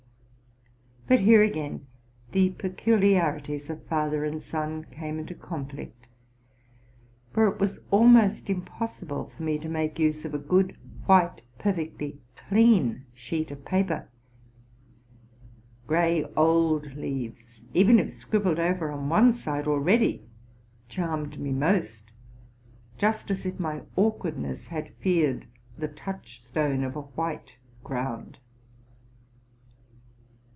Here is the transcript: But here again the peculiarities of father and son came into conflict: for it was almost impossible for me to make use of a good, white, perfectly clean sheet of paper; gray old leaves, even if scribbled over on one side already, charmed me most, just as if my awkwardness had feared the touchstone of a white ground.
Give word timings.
But 1.07 1.19
here 1.19 1.43
again 1.43 1.87
the 2.31 2.51
peculiarities 2.51 3.69
of 3.69 3.83
father 3.85 4.23
and 4.23 4.41
son 4.41 4.85
came 4.85 5.19
into 5.19 5.35
conflict: 5.35 6.07
for 7.33 7.49
it 7.49 7.59
was 7.59 7.81
almost 7.89 8.49
impossible 8.49 9.25
for 9.27 9.43
me 9.43 9.57
to 9.57 9.67
make 9.67 9.99
use 9.99 10.23
of 10.23 10.33
a 10.33 10.37
good, 10.39 10.77
white, 11.07 11.41
perfectly 11.59 12.21
clean 12.37 13.03
sheet 13.13 13.51
of 13.51 13.65
paper; 13.65 14.07
gray 15.85 16.23
old 16.37 16.93
leaves, 16.95 17.59
even 17.73 17.99
if 17.99 18.09
scribbled 18.09 18.57
over 18.59 18.89
on 18.89 19.09
one 19.09 19.33
side 19.33 19.67
already, 19.67 20.23
charmed 20.87 21.37
me 21.41 21.51
most, 21.51 22.13
just 22.97 23.29
as 23.31 23.45
if 23.45 23.59
my 23.59 23.81
awkwardness 23.97 24.67
had 24.67 24.95
feared 25.01 25.47
the 25.77 25.89
touchstone 25.89 26.85
of 26.85 26.95
a 26.95 27.01
white 27.01 27.57
ground. 27.83 28.39